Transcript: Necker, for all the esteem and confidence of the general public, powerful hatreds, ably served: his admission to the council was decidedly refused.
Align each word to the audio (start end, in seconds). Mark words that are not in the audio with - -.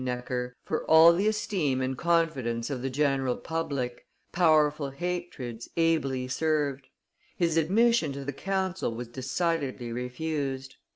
Necker, 0.03 0.55
for 0.63 0.83
all 0.85 1.13
the 1.13 1.27
esteem 1.27 1.79
and 1.79 1.95
confidence 1.95 2.71
of 2.71 2.81
the 2.81 2.89
general 2.89 3.37
public, 3.37 4.07
powerful 4.31 4.89
hatreds, 4.89 5.69
ably 5.77 6.27
served: 6.27 6.87
his 7.37 7.55
admission 7.55 8.11
to 8.13 8.25
the 8.25 8.33
council 8.33 8.95
was 8.95 9.09
decidedly 9.09 9.91
refused. 9.91 10.77